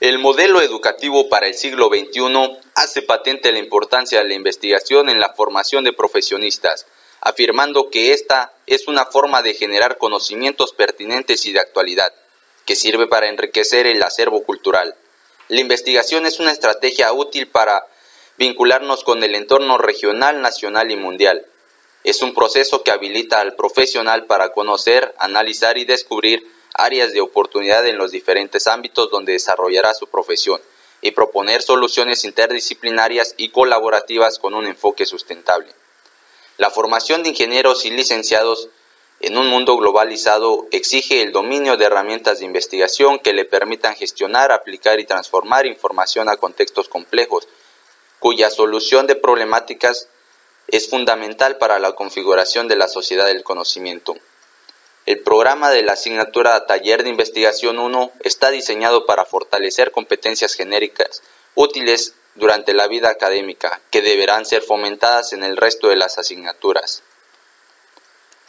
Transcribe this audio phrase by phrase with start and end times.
[0.00, 5.18] El modelo educativo para el siglo XXI hace patente la importancia de la investigación en
[5.18, 6.86] la formación de profesionistas,
[7.20, 12.12] afirmando que esta es una forma de generar conocimientos pertinentes y de actualidad,
[12.64, 14.94] que sirve para enriquecer el acervo cultural.
[15.48, 17.84] La investigación es una estrategia útil para
[18.36, 21.44] vincularnos con el entorno regional, nacional y mundial.
[22.04, 27.86] Es un proceso que habilita al profesional para conocer, analizar y descubrir áreas de oportunidad
[27.86, 30.60] en los diferentes ámbitos donde desarrollará su profesión
[31.00, 35.72] y proponer soluciones interdisciplinarias y colaborativas con un enfoque sustentable.
[36.56, 38.68] La formación de ingenieros y licenciados
[39.20, 44.52] en un mundo globalizado exige el dominio de herramientas de investigación que le permitan gestionar,
[44.52, 47.48] aplicar y transformar información a contextos complejos,
[48.20, 50.08] cuya solución de problemáticas
[50.68, 54.16] es fundamental para la configuración de la sociedad del conocimiento.
[55.08, 61.22] El programa de la asignatura Taller de Investigación 1 está diseñado para fortalecer competencias genéricas
[61.54, 67.02] útiles durante la vida académica, que deberán ser fomentadas en el resto de las asignaturas.